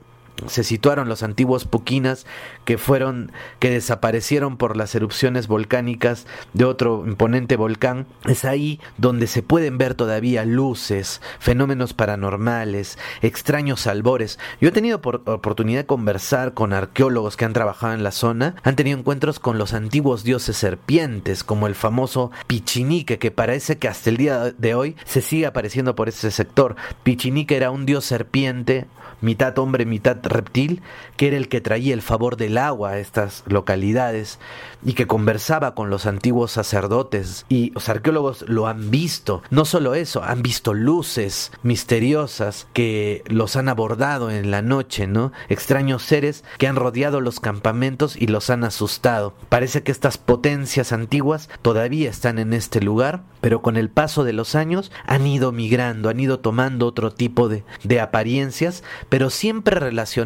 [0.48, 2.26] se situaron los antiguos Puquinas
[2.66, 8.08] que fueron que desaparecieron por las erupciones volcánicas de otro imponente volcán.
[8.26, 14.40] Es ahí donde se pueden ver todavía luces fenómenos paranormales extraños albores.
[14.62, 18.56] Yo he tenido oportunidad de conversar con arqueólogos que han trabajado en la zona.
[18.64, 23.88] Han tenido encuentros con los antiguos dioses serpientes como el famoso Pichinique que parece que
[23.88, 26.76] hasta el día de hoy se sigue apareciendo por ese sector.
[27.04, 28.88] Pichinique era un dios serpiente
[29.22, 30.82] mitad hombre mitad reptil,
[31.18, 34.40] que era el que traía el favor del agua a estas localidades
[34.84, 37.46] y que conversaba con los antiguos sacerdotes.
[37.50, 39.42] Y los arqueólogos lo han visto.
[39.50, 45.32] No solo eso, han visto luces misteriosas que los han abordado en la noche, ¿no?
[45.50, 49.34] Extraños seres que han rodeado los campamentos y los han asustado.
[49.50, 54.34] Parece que estas potencias antiguas todavía están en este lugar, pero con el paso de
[54.34, 59.80] los años han ido migrando, han ido tomando otro tipo de, de apariencias, pero siempre
[59.80, 60.19] relacionadas,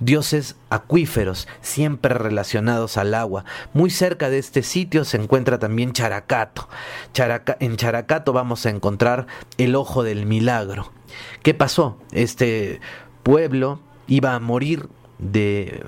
[0.00, 3.44] dioses acuíferos, siempre relacionados al agua.
[3.72, 6.68] Muy cerca de este sitio se encuentra también Characato.
[7.60, 9.26] en Characato vamos a encontrar
[9.58, 10.92] el ojo del milagro.
[11.42, 11.98] ¿Qué pasó?
[12.12, 12.80] Este
[13.22, 15.82] pueblo iba a morir de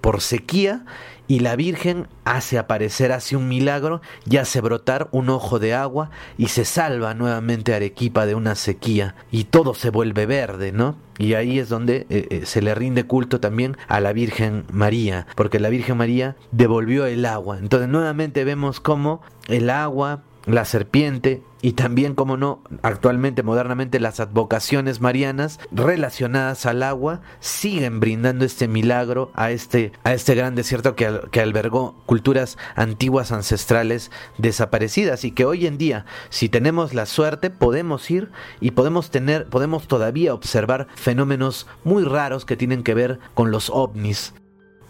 [0.00, 0.84] por sequía
[1.30, 6.10] y la Virgen hace aparecer, hace un milagro y hace brotar un ojo de agua
[6.36, 10.96] y se salva nuevamente Arequipa de una sequía y todo se vuelve verde, ¿no?
[11.18, 15.28] Y ahí es donde eh, eh, se le rinde culto también a la Virgen María,
[15.36, 17.58] porque la Virgen María devolvió el agua.
[17.58, 24.20] Entonces nuevamente vemos cómo el agua la serpiente y también, como no, actualmente, modernamente, las
[24.20, 30.96] advocaciones marianas relacionadas al agua siguen brindando este milagro a este, a este gran desierto
[30.96, 37.06] que, que albergó culturas antiguas ancestrales desaparecidas y que hoy en día, si tenemos la
[37.06, 42.94] suerte, podemos ir y podemos tener, podemos todavía observar fenómenos muy raros que tienen que
[42.94, 44.32] ver con los ovnis.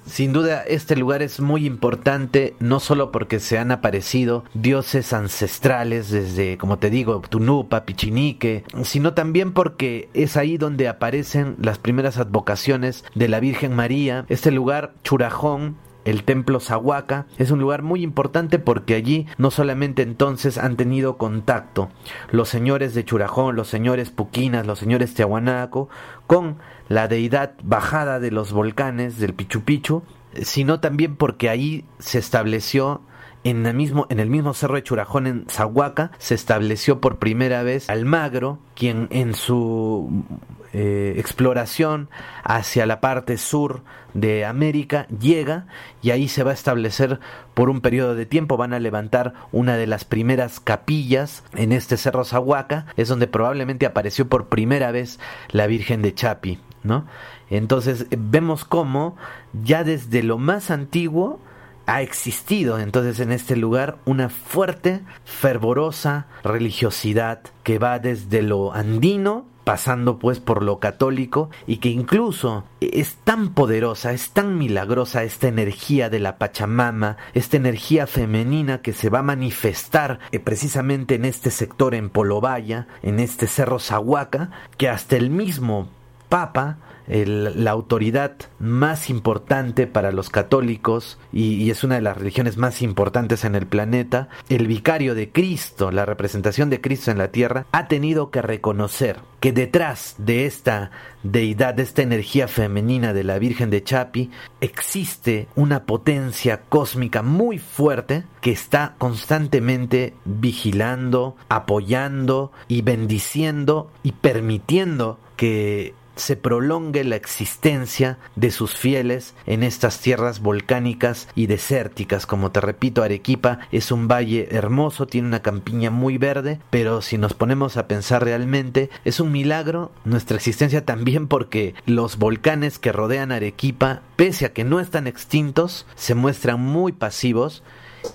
[0.06, 6.10] Sin duda, este lugar es muy importante, no solo porque se han aparecido dioses ancestrales
[6.10, 12.18] desde, como te digo, Tunupa, Pichinique, sino también porque es ahí donde aparecen las primeras
[12.18, 14.24] advocaciones de la Virgen María.
[14.28, 20.02] Este lugar, Churajón, el templo Zahuaca es un lugar muy importante porque allí no solamente
[20.02, 21.90] entonces han tenido contacto
[22.30, 25.88] los señores de Churajón, los señores Puquinas, los señores Tiahuanaco
[26.26, 26.56] con
[26.90, 30.02] la deidad bajada de los volcanes del Pichu Pichu,
[30.42, 33.02] sino también porque ahí se estableció
[33.44, 37.62] en el mismo, en el mismo cerro de Churajón, en Zahuaca, se estableció por primera
[37.62, 40.24] vez Almagro, quien en su
[40.72, 42.08] eh, exploración
[42.44, 43.82] hacia la parte sur
[44.14, 45.66] de América llega
[46.02, 47.18] y ahí se va a establecer
[47.54, 48.56] por un periodo de tiempo.
[48.56, 53.86] Van a levantar una de las primeras capillas en este cerro Zahuaca, es donde probablemente
[53.86, 55.18] apareció por primera vez
[55.50, 57.06] la Virgen de Chapi, ¿no?
[57.50, 59.16] Entonces vemos cómo
[59.64, 61.40] ya desde lo más antiguo
[61.86, 69.46] ha existido entonces en este lugar una fuerte, fervorosa religiosidad que va desde lo andino
[69.64, 75.48] pasando pues por lo católico y que incluso es tan poderosa, es tan milagrosa esta
[75.48, 81.24] energía de la Pachamama, esta energía femenina que se va a manifestar eh, precisamente en
[81.24, 85.88] este sector en Polobaya, en este cerro Zahuaca, que hasta el mismo
[86.28, 86.78] Papa
[87.10, 93.44] la autoridad más importante para los católicos y, es una de las religiones más importantes
[93.44, 97.88] en el planeta, el vicario de Cristo, la representación de Cristo en la tierra, ha
[97.88, 100.90] tenido que reconocer que detrás de esta
[101.22, 107.58] deidad, de esta energía femenina de la Virgen de Chapi, existe una potencia cósmica muy
[107.58, 118.18] fuerte que está constantemente vigilando, apoyando y bendiciendo y permitiendo que se prolongue la existencia
[118.36, 122.26] de sus fieles en estas tierras volcánicas y desérticas.
[122.26, 127.18] Como te repito, Arequipa es un valle hermoso, tiene una campiña muy verde, pero si
[127.18, 132.92] nos ponemos a pensar realmente, es un milagro nuestra existencia también porque los volcanes que
[132.92, 137.62] rodean Arequipa, pese a que no están extintos, se muestran muy pasivos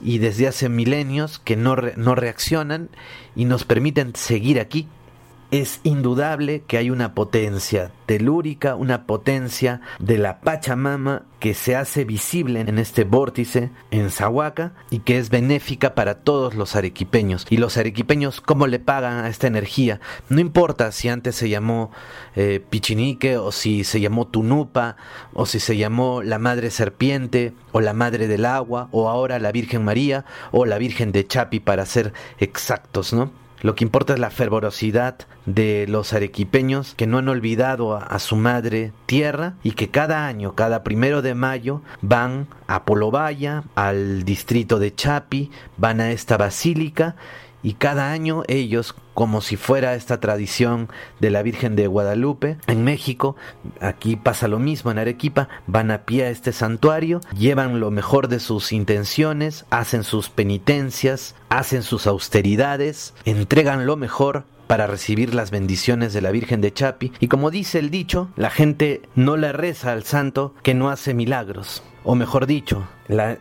[0.01, 2.89] y desde hace milenios que no, no reaccionan
[3.35, 4.87] y nos permiten seguir aquí
[5.61, 12.03] es indudable que hay una potencia telúrica, una potencia de la Pachamama que se hace
[12.03, 17.45] visible en este vórtice en Zahuaca y que es benéfica para todos los arequipeños.
[17.49, 20.01] Y los arequipeños, ¿cómo le pagan a esta energía?
[20.27, 21.89] No importa si antes se llamó
[22.35, 24.97] eh, Pichinique o si se llamó Tunupa
[25.33, 29.53] o si se llamó la Madre Serpiente o la Madre del Agua o ahora la
[29.53, 33.44] Virgen María o la Virgen de Chapi para ser exactos, ¿no?
[33.65, 35.15] Lo que importa es la fervorosidad
[35.47, 40.53] de los arequipeños que no han olvidado a, su madre tierra y que cada año,
[40.53, 47.15] cada primero de mayo, van a Polovaya, al distrito de Chapi, van a esta basílica
[47.65, 50.87] y cada año ellos, como si fuera esta tradición
[51.19, 53.35] de la Virgen de Guadalupe, en México,
[53.81, 58.27] aquí pasa lo mismo, en Arequipa, van a pie a este santuario, llevan lo mejor
[58.27, 65.49] de sus intenciones, hacen sus penitencias, hacen sus austeridades, entregan lo mejor para recibir las
[65.49, 67.13] bendiciones de la Virgen de Chapi.
[67.19, 71.15] Y como dice el dicho, la gente no le reza al santo que no hace
[71.15, 73.35] milagros o mejor dicho, la,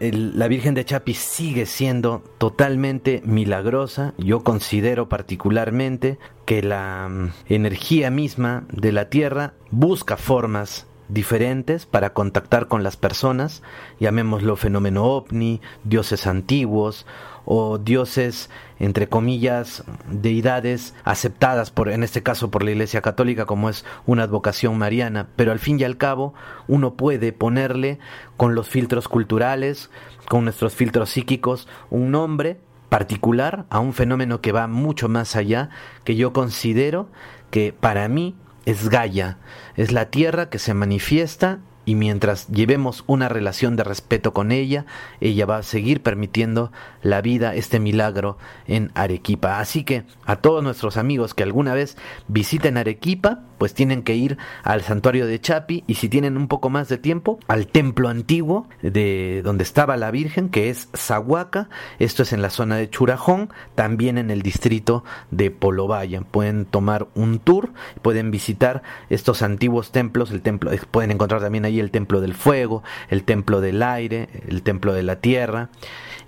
[0.49, 4.15] Virgen de Chapi sigue siendo totalmente milagrosa.
[4.17, 12.15] Yo considero particularmente que la mm, energía misma de la Tierra busca formas diferentes para
[12.15, 13.63] contactar con las personas,
[14.01, 17.07] llamémoslo fenómeno ovni, dioses antiguos
[17.45, 23.69] o dioses entre comillas deidades aceptadas por en este caso por la Iglesia Católica como
[23.69, 26.35] es una advocación mariana, pero al fin y al cabo
[26.69, 27.99] uno puede ponerle
[28.37, 29.91] con los filtros culturales,
[30.29, 35.71] con nuestros filtros psíquicos un nombre particular a un fenómeno que va mucho más allá,
[36.05, 37.09] que yo considero
[37.51, 38.37] que para mí
[38.67, 39.39] es Gaia,
[39.77, 44.87] es la tierra que se manifiesta y mientras llevemos una relación de respeto con ella,
[45.21, 46.73] ella va a seguir permitiendo
[47.03, 49.59] la vida, este milagro en Arequipa.
[49.59, 51.97] Así que a todos nuestros amigos que alguna vez
[52.29, 56.71] visiten Arequipa, pues tienen que ir al santuario de Chapi y si tienen un poco
[56.71, 61.69] más de tiempo, al templo antiguo de donde estaba la Virgen, que es Zahuaca,
[61.99, 66.23] esto es en la zona de Churajón, también en el distrito de Polobaya.
[66.23, 67.73] Pueden tomar un tour,
[68.03, 72.83] pueden visitar estos antiguos templos, el templo, pueden encontrar también ahí el templo del fuego,
[73.09, 75.71] el templo del aire, el templo de la tierra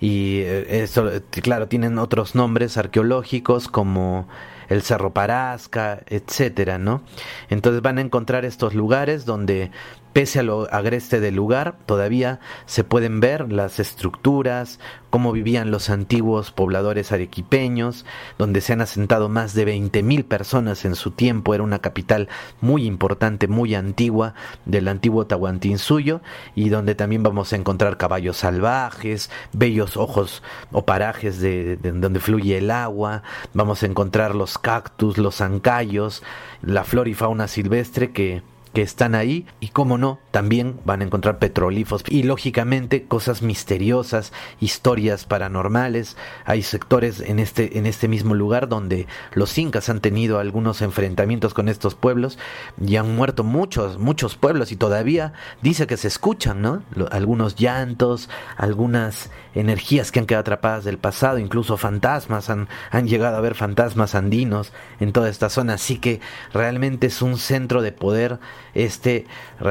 [0.00, 1.10] y eh, eso,
[1.42, 4.28] claro, tienen otros nombres arqueológicos como
[4.68, 7.02] el Cerro Parasca, etcétera, ¿no?
[7.48, 9.70] Entonces van a encontrar estos lugares donde
[10.16, 15.90] Pese a lo agreste del lugar, todavía se pueden ver las estructuras, cómo vivían los
[15.90, 18.06] antiguos pobladores arequipeños,
[18.38, 22.30] donde se han asentado más de 20.000 personas en su tiempo, era una capital
[22.62, 24.32] muy importante, muy antigua
[24.64, 26.22] del antiguo Tahuantinsuyo,
[26.54, 30.42] y donde también vamos a encontrar caballos salvajes, bellos ojos
[30.72, 36.22] o parajes de, de donde fluye el agua, vamos a encontrar los cactus, los ancayos,
[36.62, 41.04] la flora y fauna silvestre que que están ahí y como no, también van a
[41.04, 46.18] encontrar petrolíferos y lógicamente cosas misteriosas, historias paranormales.
[46.44, 51.54] Hay sectores en este en este mismo lugar donde los incas han tenido algunos enfrentamientos
[51.54, 52.38] con estos pueblos
[52.78, 55.32] y han muerto muchos muchos pueblos y todavía
[55.62, 56.82] dice que se escuchan, ¿no?
[57.10, 58.28] Algunos llantos,
[58.58, 63.54] algunas energías que han quedado atrapadas del pasado, incluso fantasmas han han llegado a ver
[63.54, 66.20] fantasmas andinos en toda esta zona, así que
[66.52, 68.38] realmente es un centro de poder
[68.74, 69.24] este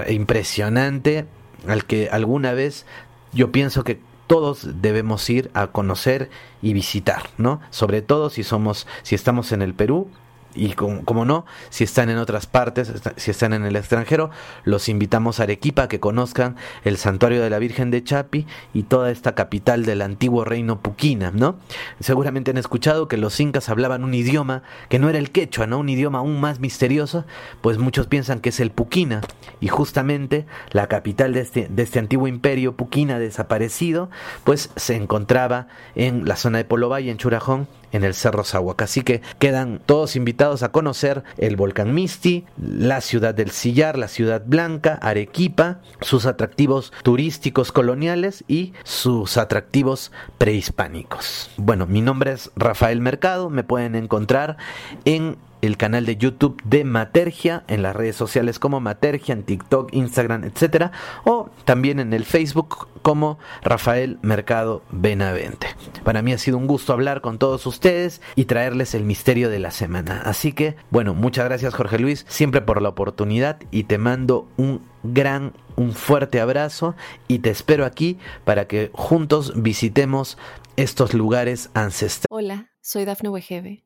[0.09, 2.86] impresionante al que alguna vez
[3.34, 6.30] yo pienso que todos debemos ir a conocer
[6.62, 7.62] y visitar, ¿no?
[7.70, 10.10] Sobre todo si somos, si estamos en el Perú,
[10.56, 14.32] y como, no, si están en otras partes, si están en el extranjero,
[14.64, 18.84] los invitamos a Arequipa a que conozcan el santuario de la Virgen de Chapi y
[18.84, 21.58] toda esta capital del antiguo reino Puquina, ¿no?
[21.99, 25.80] Seguramente han escuchado que los incas hablaban un idioma que no era el quechua, ¿no?
[25.80, 27.26] Un idioma aún más misterioso,
[27.62, 29.22] pues muchos piensan que es el Puquina
[29.60, 34.10] y justamente la capital de este, de este antiguo imperio Puquina desaparecido,
[34.43, 38.81] pues se encontraba en la zona de Polobay, en Churajón, en el Cerro Zahuac.
[38.81, 44.07] Así que quedan todos invitados a conocer el volcán Misti, la ciudad del Sillar, la
[44.07, 51.49] ciudad blanca, Arequipa, sus atractivos turísticos coloniales y sus atractivos prehispánicos.
[51.57, 54.57] Bueno, mi nombre es Rafael Mercado, me pueden encontrar
[55.05, 59.93] en el canal de YouTube de Matergia, en las redes sociales como Matergia, en TikTok,
[59.93, 60.91] Instagram, etcétera,
[61.24, 65.68] o también en el Facebook como Rafael Mercado Benavente.
[66.03, 69.59] Para mí ha sido un gusto hablar con todos ustedes y traerles el misterio de
[69.59, 70.22] la semana.
[70.26, 74.82] Así que, bueno, muchas gracias Jorge Luis, siempre por la oportunidad y te mando un
[75.03, 76.95] gran, un fuerte abrazo
[77.28, 80.38] y te espero aquí para que juntos visitemos
[80.76, 82.28] estos lugares ancestrales.
[82.30, 83.86] Hola, soy Dafne Wegebe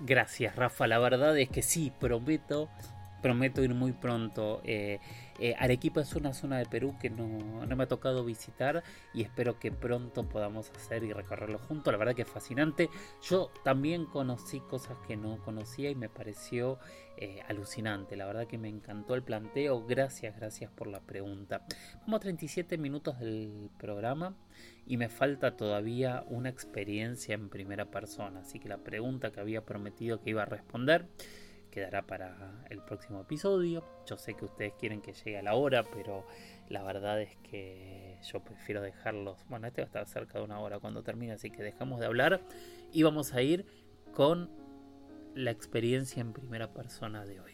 [0.00, 0.86] Gracias, Rafa.
[0.86, 2.68] La verdad es que sí, prometo,
[3.20, 4.60] prometo ir muy pronto.
[4.64, 4.98] Eh,
[5.38, 7.26] eh, Arequipa es una zona de Perú que no,
[7.66, 8.82] me ha tocado visitar
[9.14, 11.92] y espero que pronto podamos hacer y recorrerlo juntos.
[11.92, 12.90] La verdad que es fascinante.
[13.22, 16.78] Yo también conocí cosas que no conocía y me pareció
[17.16, 18.16] eh, alucinante.
[18.16, 19.86] La verdad que me encantó el planteo.
[19.86, 21.64] Gracias, gracias por la pregunta.
[22.02, 24.34] Vamos a 37 minutos del programa
[24.86, 28.40] y me falta todavía una experiencia en primera persona.
[28.40, 31.06] Así que la pregunta que había prometido que iba a responder
[31.70, 33.84] quedará para el próximo episodio.
[34.06, 36.26] Yo sé que ustedes quieren que llegue a la hora, pero
[36.68, 39.44] la verdad es que yo prefiero dejarlos.
[39.48, 42.06] Bueno, este va a estar cerca de una hora cuando termine, así que dejamos de
[42.06, 42.40] hablar
[42.92, 43.66] y vamos a ir
[44.12, 44.50] con
[45.34, 47.52] la experiencia en primera persona de hoy.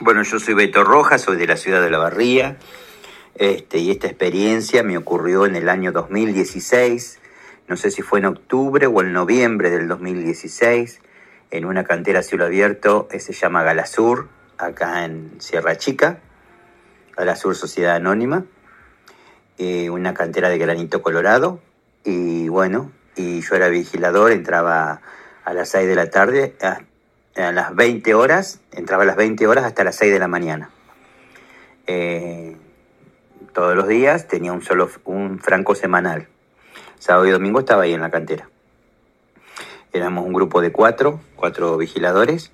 [0.00, 2.58] Bueno, yo soy Beto Rojas, soy de la ciudad de La Barría,
[3.36, 7.20] este, y esta experiencia me ocurrió en el año 2016,
[7.68, 11.00] no sé si fue en octubre o en noviembre del 2016,
[11.50, 16.18] en una cantera a cielo abierto, se llama Galasur, acá en Sierra Chica,
[17.16, 18.44] Galasur Sociedad Anónima,
[19.58, 21.60] eh, una cantera de granito colorado,
[22.04, 25.00] y bueno, y yo era vigilador, entraba
[25.44, 26.56] a las 6 de la tarde
[27.36, 30.70] a las 20 horas, entraba a las 20 horas hasta las 6 de la mañana.
[31.86, 32.56] Eh,
[33.52, 36.28] todos los días tenía un solo un franco semanal.
[37.04, 38.48] Sábado y domingo estaba ahí en la cantera.
[39.92, 42.50] Éramos un grupo de cuatro, cuatro vigiladores,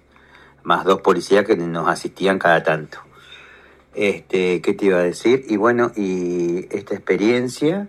[0.65, 2.99] más dos policías que nos asistían cada tanto.
[3.95, 5.45] Este, ¿qué te iba a decir?
[5.49, 7.87] Y bueno, y esta experiencia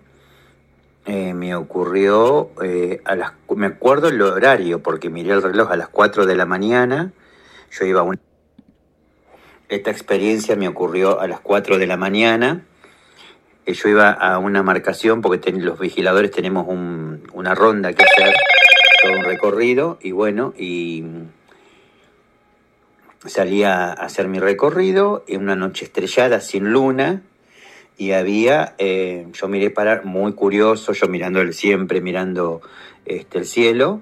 [1.07, 5.75] eh, me ocurrió eh, a las, me acuerdo el horario porque miré el reloj a
[5.75, 7.11] las 4 de la mañana.
[7.71, 8.19] Yo iba a una
[9.67, 12.67] esta experiencia me ocurrió a las 4 de la mañana.
[13.65, 18.33] Yo iba a una marcación porque los vigiladores tenemos una ronda que hacer,
[19.01, 21.03] todo un recorrido, y bueno, y
[23.25, 27.21] salí a hacer mi recorrido en una noche estrellada sin luna
[27.97, 32.61] y había, eh, yo miré para, muy curioso, yo mirando siempre, mirando
[33.05, 34.01] este, el cielo,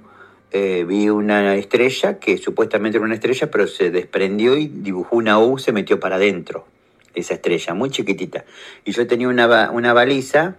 [0.52, 5.38] eh, vi una estrella que supuestamente era una estrella, pero se desprendió y dibujó una
[5.40, 6.66] U, se metió para adentro,
[7.20, 8.46] esa estrella, muy chiquitita.
[8.86, 10.56] Y yo tenía una, una baliza,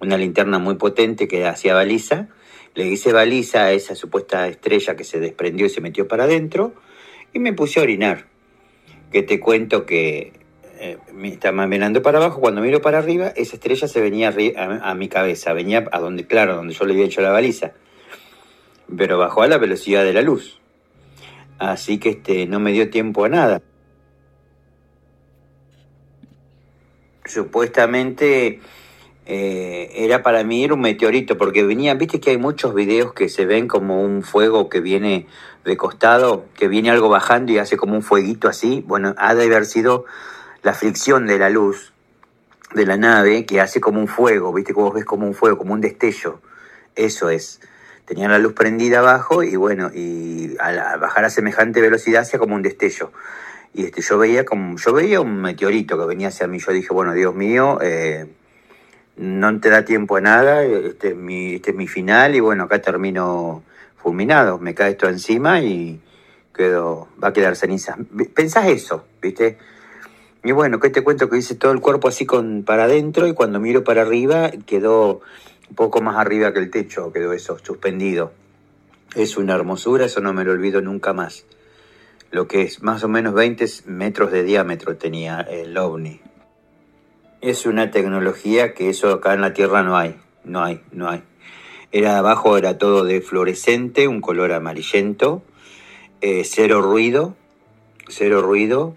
[0.00, 2.28] una linterna muy potente que hacía baliza,
[2.74, 6.74] le hice baliza a esa supuesta estrella que se desprendió y se metió para adentro,
[7.32, 8.26] y me puse a orinar.
[9.12, 10.32] Que te cuento que
[10.78, 14.90] eh, me estaba mirando para abajo, cuando miro para arriba, esa estrella se venía a,
[14.90, 17.72] a mi cabeza, venía a donde, claro, donde yo le había hecho la baliza
[18.96, 20.60] pero bajó a la velocidad de la luz.
[21.58, 23.62] Así que este, no me dio tiempo a nada.
[27.28, 28.60] Supuestamente
[29.26, 33.28] eh, era para mí era un meteorito, porque venía, viste que hay muchos videos que
[33.28, 35.26] se ven como un fuego que viene
[35.64, 38.82] de costado, que viene algo bajando y hace como un fueguito así.
[38.86, 40.06] Bueno, ha de haber sido
[40.62, 41.92] la fricción de la luz
[42.74, 45.58] de la nave que hace como un fuego, viste que vos ves como un fuego,
[45.58, 46.40] como un destello.
[46.94, 47.60] Eso es
[48.08, 52.54] tenía la luz prendida abajo y bueno, y al bajar a semejante velocidad hacía como
[52.54, 53.12] un destello.
[53.74, 56.58] Y este, yo veía como, yo veía un meteorito que venía hacia mí.
[56.58, 58.26] Yo dije, bueno, Dios mío, eh,
[59.16, 62.64] no te da tiempo a nada, este es, mi, este es mi final y bueno,
[62.64, 63.62] acá termino
[63.96, 64.58] fulminado.
[64.58, 66.00] Me cae esto encima y
[66.54, 67.96] quedo, va a quedar ceniza.
[68.34, 69.58] Pensás eso, ¿viste?
[70.44, 71.28] Y bueno, ¿qué te cuento?
[71.28, 75.20] Que hice todo el cuerpo así con para adentro y cuando miro para arriba quedó
[75.68, 78.32] un poco más arriba que el techo quedó eso, suspendido.
[79.14, 81.44] Es una hermosura, eso no me lo olvido nunca más.
[82.30, 86.20] Lo que es más o menos 20 metros de diámetro tenía el ovni.
[87.40, 91.22] Es una tecnología que eso acá en la Tierra no hay, no hay, no hay.
[91.90, 95.42] Era abajo, era todo de fluorescente, un color amarillento,
[96.20, 97.34] eh, cero ruido,
[98.08, 98.94] cero ruido.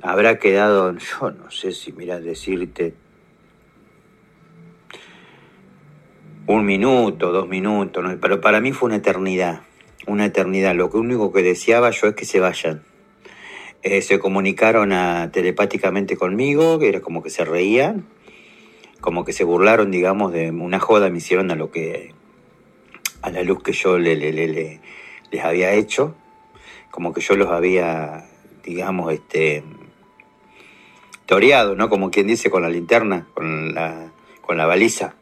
[0.00, 2.94] Habrá quedado, yo no sé si, mira, decirte,
[6.46, 9.62] un minuto, dos minutos, pero para mí fue una eternidad,
[10.08, 10.74] una eternidad.
[10.74, 12.82] Lo único que deseaba yo es que se vayan.
[13.82, 14.90] Eh, se comunicaron
[15.30, 18.06] telepáticamente conmigo, que era como que se reían,
[19.00, 22.12] como que se burlaron, digamos, de una joda, me hicieron a lo que,
[23.22, 24.80] a la luz que yo le, le, le,
[25.30, 26.16] les había hecho,
[26.90, 28.26] como que yo los había,
[28.64, 29.62] digamos, este,
[31.26, 31.88] toreado, ¿no?
[31.88, 35.14] Como quien dice con la linterna, con la, con la baliza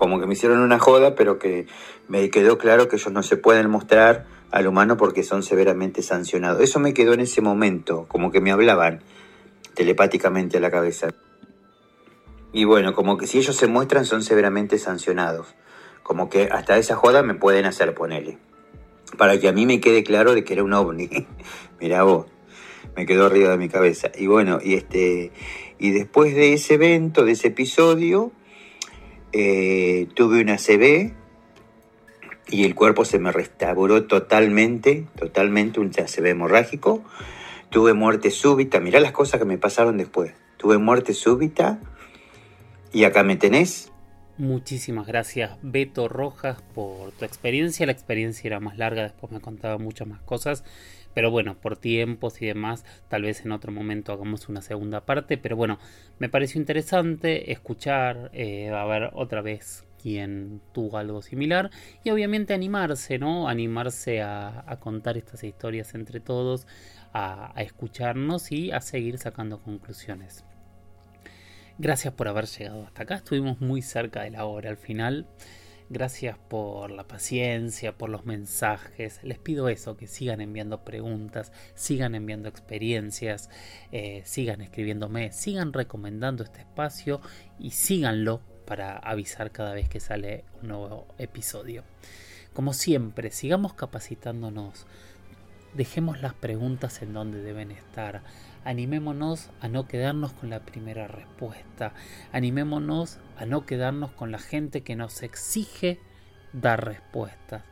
[0.00, 1.66] como que me hicieron una joda, pero que
[2.08, 6.62] me quedó claro que ellos no se pueden mostrar al humano porque son severamente sancionados.
[6.62, 9.02] Eso me quedó en ese momento, como que me hablaban
[9.74, 11.08] telepáticamente a la cabeza.
[12.50, 15.54] Y bueno, como que si ellos se muestran son severamente sancionados.
[16.02, 18.38] Como que hasta esa joda me pueden hacer ponerle.
[19.18, 21.10] Para que a mí me quede claro de que era un ovni.
[21.78, 22.24] Mirá vos,
[22.96, 24.10] me quedó arriba de mi cabeza.
[24.16, 25.30] Y bueno, y este
[25.78, 28.32] y después de ese evento, de ese episodio,
[29.32, 31.12] eh, tuve una CB
[32.48, 37.02] y el cuerpo se me restauró totalmente, totalmente, un CB hemorrágico.
[37.70, 40.32] Tuve muerte súbita, mirá las cosas que me pasaron después.
[40.56, 41.78] Tuve muerte súbita
[42.92, 43.90] y acá me tenés.
[44.36, 47.86] Muchísimas gracias Beto Rojas por tu experiencia.
[47.86, 50.64] La experiencia era más larga, después me contaba muchas más cosas.
[51.14, 55.38] Pero bueno, por tiempos y demás, tal vez en otro momento hagamos una segunda parte.
[55.38, 55.78] Pero bueno,
[56.18, 61.70] me pareció interesante escuchar, eh, a ver otra vez quién tuvo algo similar
[62.04, 63.48] y obviamente animarse, ¿no?
[63.48, 66.66] Animarse a, contar estas historias entre todos,
[67.12, 70.44] a, a escucharnos y a seguir sacando conclusiones.
[71.78, 75.26] Gracias por haber llegado hasta acá, estuvimos muy cerca de la hora al final.
[75.92, 79.18] Gracias por la paciencia, por los mensajes.
[79.24, 83.50] Les pido eso, que sigan enviando preguntas, sigan enviando experiencias,
[83.90, 87.20] eh, sigan escribiéndome, sigan recomendando este espacio
[87.58, 91.82] y síganlo para avisar cada vez que sale un nuevo episodio.
[92.52, 94.86] Como siempre, sigamos capacitándonos
[95.74, 98.22] dejemos las preguntas en donde deben estar.
[98.64, 101.94] Animémonos a no quedarnos con la primera respuesta.
[102.32, 106.00] Animémonos a no quedarnos con la gente que nos exige
[106.52, 107.62] dar respuestas.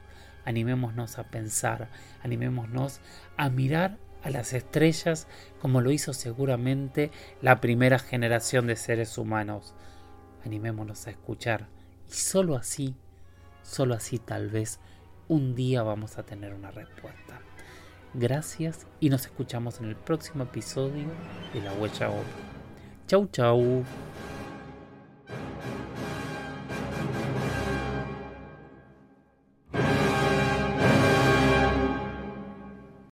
[0.45, 1.91] Animémonos a pensar,
[2.23, 3.01] animémonos
[3.37, 5.29] a mirar a las estrellas
[5.61, 7.11] como lo hizo seguramente
[7.43, 9.75] la primera generación de seres humanos.
[10.45, 11.69] Animémonos a escuchar
[12.09, 12.97] y solo así,
[13.63, 14.81] solo así tal vez
[15.29, 17.41] un día vamos a tener una respuesta.
[18.15, 21.09] Gracias y nos escuchamos en el próximo episodio
[21.53, 22.25] de La Huella Oro.
[23.07, 23.85] Chau chau.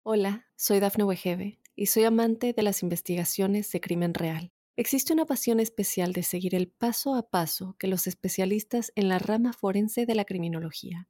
[0.04, 4.54] Hola, soy Dafne Wegebe y soy amante de las investigaciones de crimen real.
[4.78, 9.20] Existe una pasión especial de seguir el paso a paso que los especialistas en la
[9.20, 11.10] rama forense de la criminología